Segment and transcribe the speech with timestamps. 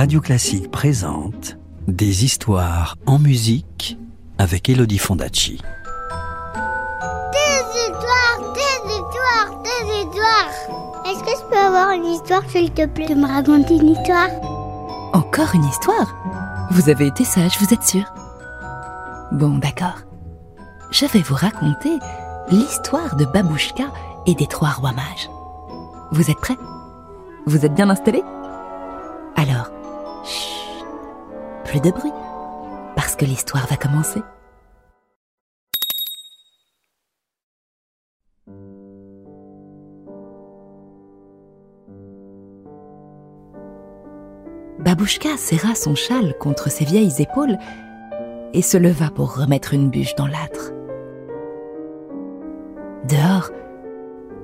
[0.00, 3.98] Radio Classique présente Des histoires en musique
[4.38, 5.60] avec Elodie Fondacci.
[7.32, 11.04] Des histoires, des histoires, des histoires.
[11.04, 14.30] Est-ce que je peux avoir une histoire, s'il te plaît, de me raconter une histoire?
[15.12, 16.16] Encore une histoire?
[16.70, 18.10] Vous avez été sage, vous êtes sûr?
[19.32, 19.98] Bon, d'accord.
[20.90, 21.98] Je vais vous raconter
[22.48, 23.92] l'histoire de Babouchka
[24.24, 25.28] et des trois rois mages.
[26.10, 26.56] Vous êtes prêts?
[27.44, 28.24] Vous êtes bien installés?
[31.70, 32.12] Plus de bruit,
[32.96, 34.20] parce que l'histoire va commencer.
[44.80, 47.56] Babouchka serra son châle contre ses vieilles épaules
[48.52, 50.72] et se leva pour remettre une bûche dans l'âtre.
[53.08, 53.50] Dehors,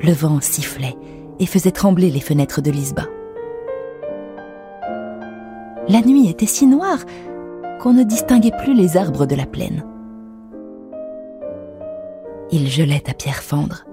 [0.00, 0.96] le vent sifflait
[1.40, 3.06] et faisait trembler les fenêtres de Lisba.
[5.86, 7.04] La nuit était si noire
[7.80, 9.84] qu'on ne distinguait plus les arbres de la plaine.
[12.50, 13.84] Il gelait à pierre fendre.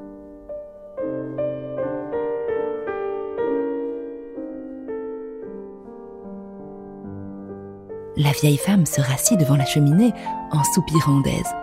[8.16, 10.14] La vieille femme se rassit devant la cheminée
[10.52, 11.54] en soupirant d'aise.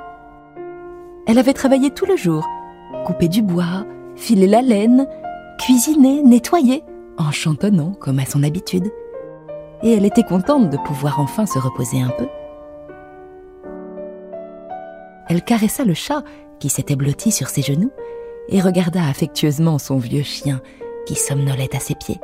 [1.27, 2.47] Elle avait travaillé tout le jour,
[3.07, 5.07] coupé du bois, filé la laine,
[5.59, 6.85] cuisiné, nettoyé,
[7.17, 8.91] en chantonnant comme à son habitude.
[9.83, 12.29] Et elle était contente de pouvoir enfin se reposer un peu.
[15.29, 16.23] Elle caressa le chat
[16.59, 17.93] qui s'était blotti sur ses genoux
[18.49, 20.61] et regarda affectueusement son vieux chien
[21.07, 22.21] qui somnolait à ses pieds.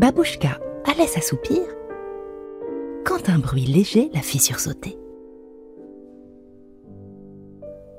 [0.00, 0.58] Babouchka
[0.90, 1.60] allait s'assoupir
[3.04, 4.98] quand un bruit léger la fit sursauter.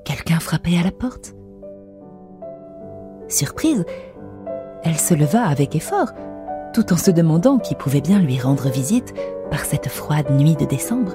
[0.04, 1.36] Quelqu'un frappait à la porte.
[3.28, 3.84] Surprise,
[4.82, 6.10] elle se leva avec effort,
[6.74, 9.14] tout en se demandant qui pouvait bien lui rendre visite
[9.48, 11.12] par cette froide nuit de décembre.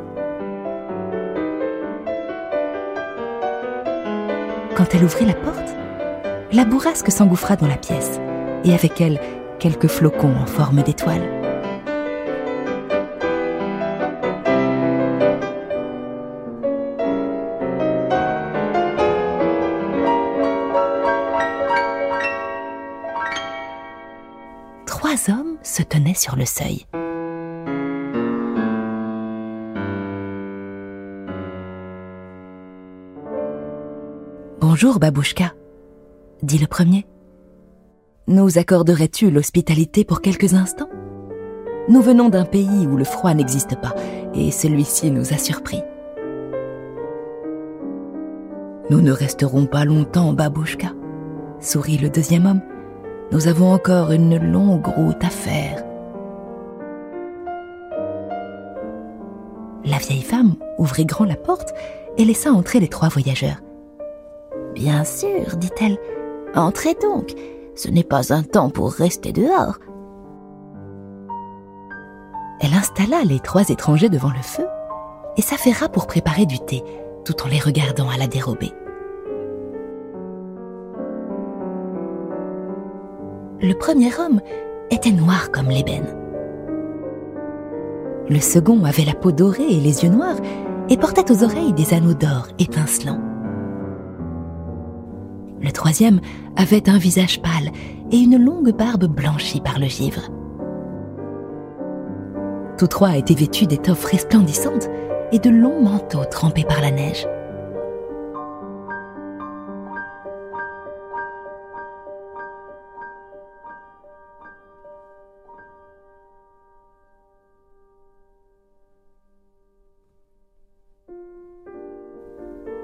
[4.78, 5.76] Quand elle ouvrit la porte,
[6.54, 8.22] la bourrasque s'engouffra dans la pièce,
[8.64, 9.20] et avec elle
[9.60, 11.22] quelques flocons en forme d'étoile.
[24.86, 26.86] Trois hommes se tenaient sur le seuil.
[34.60, 35.54] Bonjour, Babouchka,
[36.44, 37.06] dit le premier.
[38.30, 40.90] Nous accorderais-tu l'hospitalité pour quelques instants?
[41.88, 43.96] Nous venons d'un pays où le froid n'existe pas,
[44.34, 45.82] et celui-ci nous a surpris.
[48.90, 50.90] Nous ne resterons pas longtemps, Babouchka,
[51.62, 52.62] sourit le deuxième homme.
[53.32, 55.86] Nous avons encore une longue route à faire.
[59.86, 61.74] La vieille femme ouvrit grand la porte
[62.18, 63.62] et laissa entrer les trois voyageurs.
[64.76, 65.98] Bien sûr, dit-elle,
[66.56, 67.34] entrez donc,
[67.78, 69.78] ce n'est pas un temps pour rester dehors.
[72.60, 74.66] Elle installa les trois étrangers devant le feu
[75.38, 76.84] et s'affaira pour préparer du thé,
[77.24, 78.74] tout en les regardant à la dérobée.
[83.62, 84.42] Le premier homme
[84.90, 86.16] était noir comme l'ébène.
[88.30, 90.38] Le second avait la peau dorée et les yeux noirs
[90.90, 93.37] et portait aux oreilles des anneaux d'or étincelants.
[95.62, 96.22] Le troisième
[96.56, 97.72] avait un visage pâle
[98.12, 100.30] et une longue barbe blanchie par le givre.
[102.78, 104.88] Tous trois étaient vêtus d'étoffes resplendissantes
[105.32, 107.28] et de longs manteaux trempés par la neige.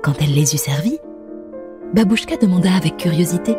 [0.01, 0.99] Quand elle les eut servis,
[1.93, 3.55] Babouchka demanda avec curiosité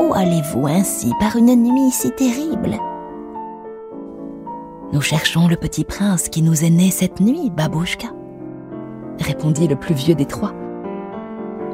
[0.00, 2.76] Où allez-vous ainsi par une nuit si terrible?
[4.92, 8.08] Nous cherchons le petit prince qui nous est né cette nuit, Babouchka,
[9.20, 10.52] répondit le plus vieux des trois.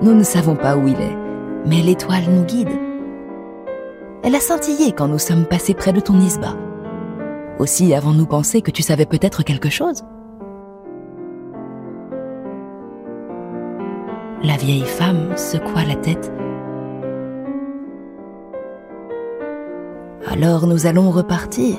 [0.02, 1.16] Nous ne savons pas où il est,
[1.64, 2.78] mais l'étoile nous guide.
[4.24, 6.54] Elle a scintillé quand nous sommes passés près de ton isba.
[7.58, 10.04] Aussi avons-nous pensé que tu savais peut-être quelque chose
[14.44, 16.30] La vieille femme secoua la tête.
[20.30, 21.78] Alors nous allons repartir,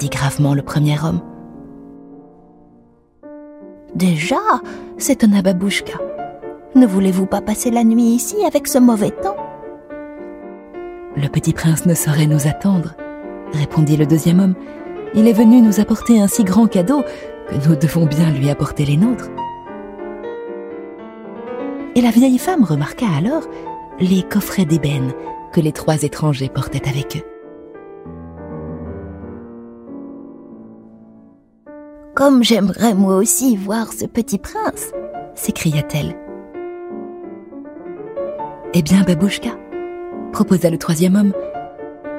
[0.00, 1.20] dit gravement le premier homme.
[3.94, 4.40] Déjà
[4.96, 6.00] s'étonna Babouchka.
[6.74, 9.36] Ne voulez-vous pas passer la nuit ici avec ce mauvais temps?
[11.16, 12.94] Le petit prince ne saurait nous attendre,
[13.52, 14.54] répondit le deuxième homme.
[15.14, 17.04] Il est venu nous apporter un si grand cadeau
[17.48, 19.30] que nous devons bien lui apporter les nôtres.
[21.98, 23.42] Et la vieille femme remarqua alors
[23.98, 25.12] les coffrets d'ébène
[25.52, 27.26] que les trois étrangers portaient avec eux.
[32.14, 34.92] Comme j'aimerais moi aussi voir ce petit prince,
[35.34, 36.14] s'écria-t-elle.
[38.74, 39.50] Eh bien, Babouchka,
[40.32, 41.32] proposa le troisième homme,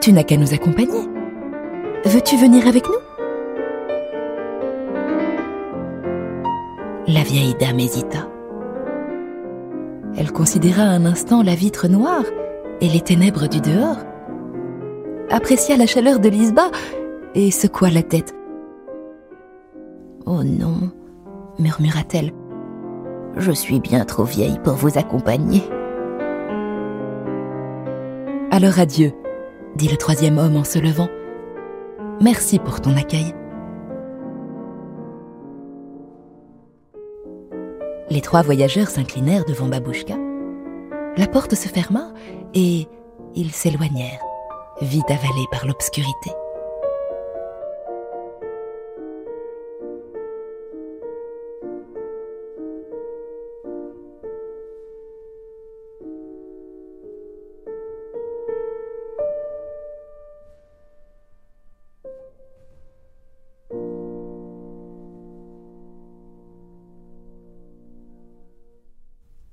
[0.01, 1.07] tu n'as qu'à nous accompagner.
[2.03, 2.99] Veux-tu venir avec nous?
[7.07, 8.27] La vieille dame hésita.
[10.19, 12.25] Elle considéra un instant la vitre noire
[12.81, 14.00] et les ténèbres du dehors,
[15.30, 16.71] apprécia la chaleur de l'isba
[17.36, 18.36] et secoua la tête.
[20.25, 20.92] Oh non,
[21.57, 22.33] murmura-t-elle,
[23.38, 25.63] je suis bien trop vieille pour vous accompagner.
[28.51, 29.13] Alors adieu,
[29.77, 31.07] dit le troisième homme en se levant.
[32.19, 33.33] Merci pour ton accueil.
[38.11, 40.15] Les trois voyageurs s'inclinèrent devant Babouchka.
[41.15, 42.11] La porte se ferma
[42.56, 42.88] et
[43.35, 44.21] ils s'éloignèrent,
[44.81, 46.31] vite avalés par l'obscurité.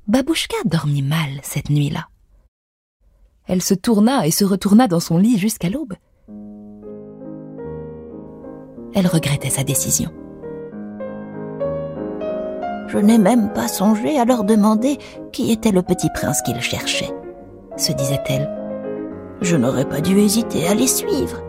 [0.08, 2.06] Babouchka dormit mal cette nuit-là.
[3.48, 5.94] Elle se tourna et se retourna dans son lit jusqu'à l'aube.
[8.94, 10.10] Elle regrettait sa décision.
[12.86, 14.98] Je n'ai même pas songé à leur demander
[15.32, 17.12] qui était le petit prince qu'ils cherchaient,
[17.76, 18.48] se disait-elle.
[19.42, 21.42] Je n'aurais pas dû hésiter à les suivre.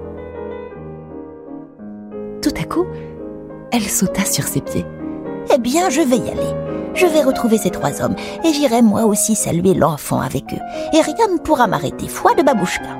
[2.41, 2.87] Tout à coup,
[3.71, 4.85] elle sauta sur ses pieds.
[5.53, 6.53] Eh bien, je vais y aller.
[6.93, 10.61] Je vais retrouver ces trois hommes et j'irai moi aussi saluer l'enfant avec eux.
[10.93, 12.97] Et rien ne pourra m'arrêter, foi de Babouchka.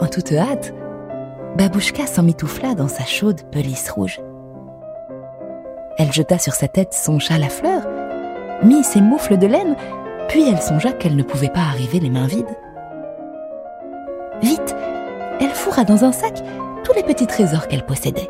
[0.00, 0.74] En toute hâte,
[1.56, 4.20] Babouchka s'emmitoufla dans sa chaude pelisse rouge.
[5.96, 7.86] Elle jeta sur sa tête son châle à fleurs,
[8.62, 9.76] mit ses moufles de laine,
[10.28, 12.46] puis elle songea qu'elle ne pouvait pas arriver les mains vides.
[14.42, 14.76] Vite,
[15.40, 16.42] elle fourra dans un sac
[16.88, 18.28] tous les petits trésors qu'elle possédait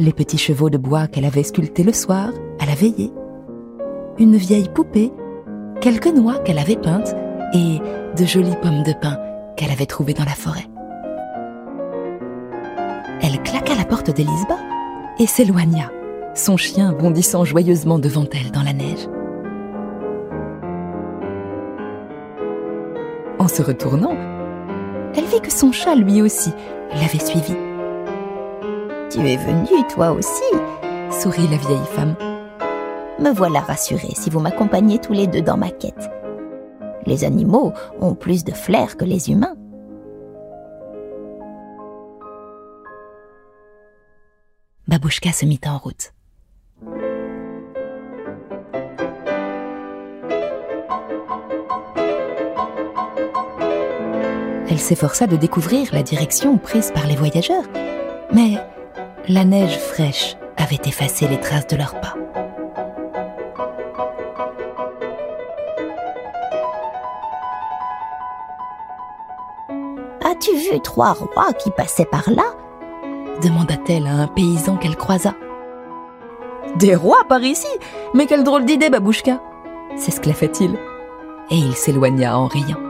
[0.00, 3.12] les petits chevaux de bois qu'elle avait sculptés le soir, à la veillée,
[4.18, 5.12] une vieille poupée,
[5.82, 7.14] quelques noix qu'elle avait peintes
[7.52, 7.78] et
[8.16, 9.18] de jolies pommes de pin
[9.56, 10.66] qu'elle avait trouvées dans la forêt.
[13.20, 14.56] Elle claqua la porte d'Elisba
[15.18, 15.90] et s'éloigna,
[16.34, 19.06] son chien bondissant joyeusement devant elle dans la neige.
[23.38, 24.16] En se retournant,
[25.14, 26.52] elle vit que son chat lui aussi
[26.92, 27.56] l'avait suivie.
[29.10, 30.42] Tu es venue, toi aussi,
[31.10, 32.14] sourit la vieille femme.
[33.18, 36.10] Me voilà rassurée si vous m'accompagnez tous les deux dans ma quête.
[37.06, 39.56] Les animaux ont plus de flair que les humains.
[44.86, 46.12] Babouchka se mit en route.
[54.70, 57.64] Elle s'efforça de découvrir la direction prise par les voyageurs,
[58.32, 58.52] mais
[59.28, 62.14] la neige fraîche avait effacé les traces de leurs pas.
[70.24, 72.44] As-tu vu trois rois qui passaient par là?
[73.42, 75.34] demanda-t-elle à un paysan qu'elle croisa.
[76.76, 77.66] Des rois par ici?
[78.14, 79.40] Mais quelle drôle d'idée, Babouchka
[79.96, 80.70] s'esclaffa-t-il,
[81.50, 82.89] et il s'éloigna en riant.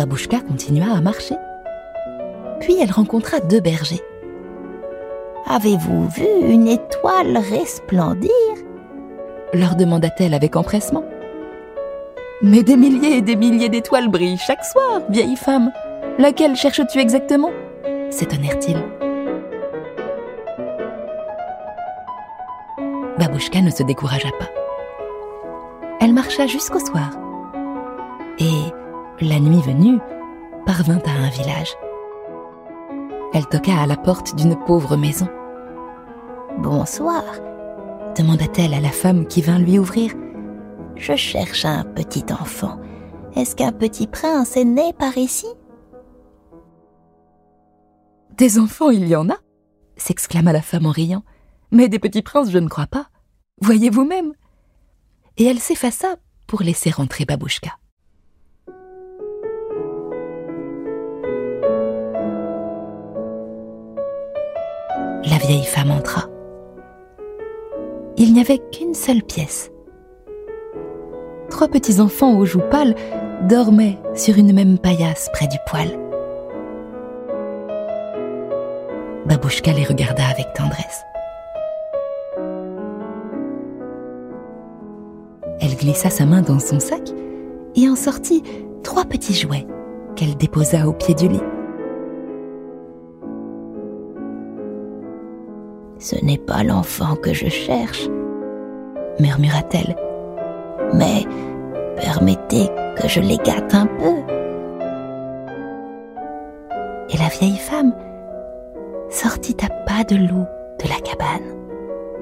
[0.00, 1.34] Babouchka continua à marcher.
[2.58, 4.00] Puis elle rencontra deux bergers.
[5.46, 8.30] Avez-vous vu une étoile resplendir?
[9.52, 11.04] leur demanda-t-elle avec empressement.
[12.40, 15.70] Mais des milliers et des milliers d'étoiles brillent chaque soir, vieille femme.
[16.18, 17.50] Laquelle cherches-tu exactement?
[18.08, 18.82] s'étonnèrent-ils.
[23.18, 24.48] Babouchka ne se découragea pas.
[26.00, 27.10] Elle marcha jusqu'au soir.
[28.38, 28.69] Et,
[29.26, 29.98] la nuit venue,
[30.66, 31.74] parvint à un village.
[33.32, 35.28] Elle toqua à la porte d'une pauvre maison.
[36.58, 37.22] Bonsoir,
[38.16, 40.12] demanda-t-elle à la femme qui vint lui ouvrir.
[40.96, 42.80] Je cherche un petit enfant.
[43.36, 45.46] Est-ce qu'un petit prince est né par ici
[48.36, 49.36] Des enfants, il y en a
[50.00, 51.24] s'exclama la femme en riant.
[51.70, 53.08] Mais des petits princes, je ne crois pas.
[53.60, 54.32] Voyez vous-même.
[55.36, 57.70] Et elle s'effaça pour laisser rentrer Babouchka.
[65.40, 66.24] Vieille femme entra.
[68.16, 69.70] Il n'y avait qu'une seule pièce.
[71.48, 72.94] Trois petits enfants aux joues pâles
[73.48, 75.98] dormaient sur une même paillasse près du poêle.
[79.26, 81.02] Babouchka les regarda avec tendresse.
[85.60, 87.10] Elle glissa sa main dans son sac
[87.74, 88.42] et en sortit
[88.82, 89.66] trois petits jouets
[90.16, 91.40] qu'elle déposa au pied du lit.
[96.00, 98.08] Ce n'est pas l'enfant que je cherche,
[99.18, 99.94] murmura-t-elle.
[100.94, 101.26] Mais
[101.96, 104.14] permettez que je les gâte un peu.
[107.10, 107.92] Et la vieille femme
[109.10, 110.46] sortit à pas de loup
[110.82, 111.54] de la cabane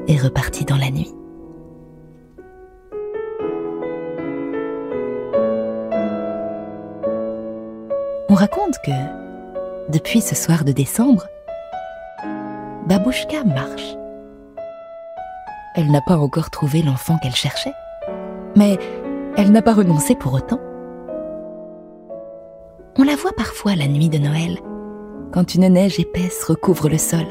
[0.09, 1.15] et repartit dans la nuit.
[8.29, 11.29] On raconte que, depuis ce soir de décembre,
[12.89, 13.99] Babouchka marche.
[15.75, 17.75] Elle n'a pas encore trouvé l'enfant qu'elle cherchait,
[18.57, 18.79] mais
[19.37, 20.59] elle n'a pas renoncé pour autant.
[22.97, 24.59] On la voit parfois la nuit de Noël,
[25.35, 27.27] quand une neige épaisse recouvre le sol.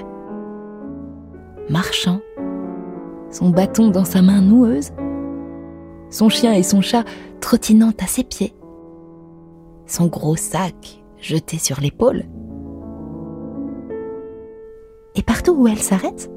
[1.72, 2.22] Marchant,
[3.32, 4.92] son bâton dans sa main noueuse,
[6.12, 7.04] son chien et son chat
[7.42, 8.54] trottinant à ses pieds,
[9.88, 12.26] son gros sac jeté sur l'épaule
[15.18, 16.30] et partout où elle s'arrête,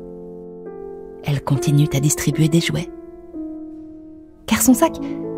[1.25, 2.91] elle continue à distribuer des jouets.
[4.47, 4.97] Car son sac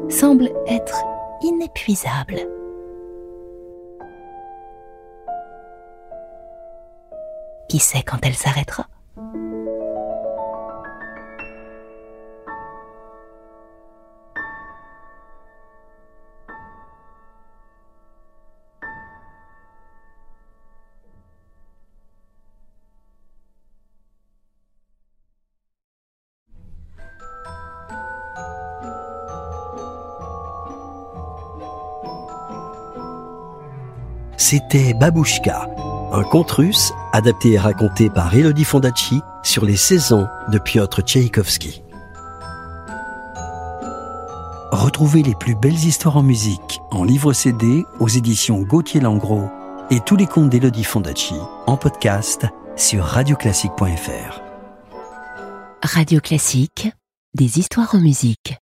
[0.09, 1.03] semble être
[1.43, 2.49] inépuisable.
[7.69, 8.87] Qui sait quand elle s'arrêtera?
[34.53, 35.67] C'était Babouchka,
[36.13, 41.83] un conte russe adapté et raconté par Elodie Fondacci sur les saisons de Piotr Tchaïkovski.
[44.71, 49.49] Retrouvez les plus belles histoires en musique en livre CD aux éditions Gauthier Langros
[49.89, 54.43] et tous les contes d'Elodie Fondacci en podcast sur radioclassique.fr.
[55.83, 56.93] Radio Classique,
[57.35, 58.62] des histoires en musique.